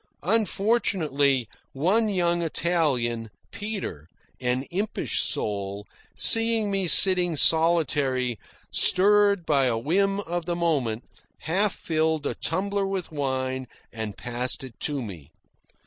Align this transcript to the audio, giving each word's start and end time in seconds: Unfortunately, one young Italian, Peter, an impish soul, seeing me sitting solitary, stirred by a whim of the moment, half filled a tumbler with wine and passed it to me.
Unfortunately, 0.23 1.47
one 1.73 2.09
young 2.09 2.41
Italian, 2.41 3.29
Peter, 3.51 4.09
an 4.39 4.63
impish 4.71 5.21
soul, 5.21 5.85
seeing 6.15 6.71
me 6.71 6.87
sitting 6.87 7.35
solitary, 7.35 8.39
stirred 8.71 9.45
by 9.45 9.65
a 9.65 9.77
whim 9.77 10.19
of 10.21 10.45
the 10.45 10.55
moment, 10.55 11.03
half 11.41 11.75
filled 11.75 12.25
a 12.25 12.33
tumbler 12.33 12.87
with 12.87 13.11
wine 13.11 13.67
and 13.93 14.17
passed 14.17 14.63
it 14.63 14.79
to 14.79 15.03
me. 15.03 15.29